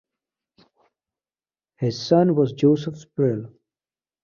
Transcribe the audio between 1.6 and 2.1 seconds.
His